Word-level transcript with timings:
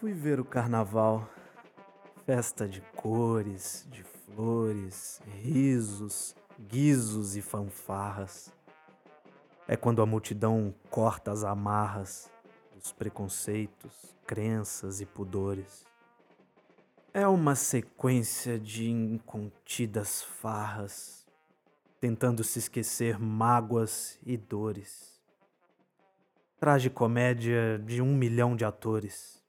Fui 0.00 0.14
ver 0.14 0.40
o 0.40 0.44
carnaval. 0.46 1.28
Festa 2.24 2.66
de 2.66 2.80
cores, 2.96 3.86
de 3.90 4.02
flores, 4.02 5.20
risos, 5.26 6.34
guizos 6.58 7.36
e 7.36 7.42
fanfarras. 7.42 8.50
É 9.68 9.76
quando 9.76 10.00
a 10.00 10.06
multidão 10.06 10.74
corta 10.88 11.30
as 11.30 11.44
amarras 11.44 12.30
dos 12.74 12.92
preconceitos, 12.92 14.16
crenças 14.26 15.02
e 15.02 15.04
pudores. 15.04 15.84
É 17.12 17.28
uma 17.28 17.54
sequência 17.54 18.58
de 18.58 18.90
incontidas 18.90 20.22
farras, 20.22 21.26
tentando 22.00 22.42
se 22.42 22.58
esquecer 22.58 23.18
mágoas 23.18 24.18
e 24.24 24.38
dores. 24.38 25.20
Tragicomédia 26.58 27.78
de 27.78 28.00
um 28.00 28.16
milhão 28.16 28.56
de 28.56 28.64
atores. 28.64 29.39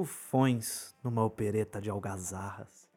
Ufões 0.00 0.96
numa 1.04 1.22
opereta 1.22 1.78
de 1.78 1.90
algazarras. 1.90 2.88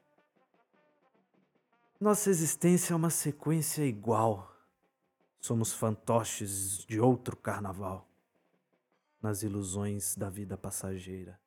Nossa 1.99 2.29
existência 2.29 2.93
é 2.93 2.95
uma 2.95 3.09
sequência 3.09 3.85
igual. 3.85 4.49
Somos 5.38 5.73
fantoches 5.73 6.77
de 6.85 7.02
outro 7.02 7.35
carnaval, 7.35 8.09
nas 9.21 9.43
ilusões 9.43 10.16
da 10.16 10.29
vida 10.29 10.57
passageira. 10.57 11.37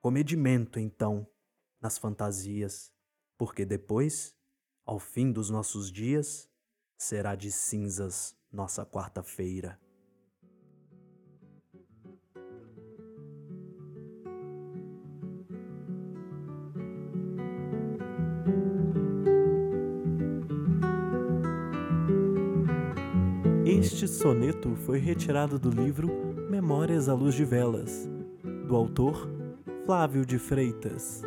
Comedimento, 0.00 0.78
então, 0.78 1.26
nas 1.80 1.98
fantasias, 1.98 2.92
porque 3.36 3.64
depois, 3.64 4.32
ao 4.86 5.00
fim 5.00 5.32
dos 5.32 5.50
nossos 5.50 5.90
dias, 5.90 6.48
será 6.96 7.34
de 7.34 7.50
cinzas 7.50 8.36
nossa 8.52 8.86
quarta-feira. 8.86 9.76
Este 23.70 24.08
soneto 24.08 24.74
foi 24.86 24.98
retirado 24.98 25.58
do 25.58 25.68
livro 25.68 26.08
Memórias 26.48 27.06
à 27.06 27.12
Luz 27.12 27.34
de 27.34 27.44
Velas, 27.44 28.08
do 28.66 28.74
autor 28.74 29.28
Flávio 29.84 30.24
de 30.24 30.38
Freitas. 30.38 31.20